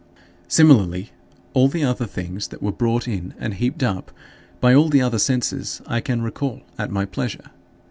Similarly 0.47 1.11
all 1.53 1.67
the 1.67 1.83
other 1.83 2.07
things 2.07 2.47
that 2.47 2.63
were 2.63 2.71
brought 2.71 3.07
in 3.07 3.35
and 3.37 3.53
heaped 3.53 3.83
up 3.83 4.11
by 4.59 4.73
all 4.73 4.89
the 4.89 5.03
other 5.03 5.19
senses, 5.19 5.79
I 5.85 6.01
can 6.01 6.23
recall 6.23 6.61
at 6.79 6.89
my 6.89 7.05
pleasure. 7.05 7.51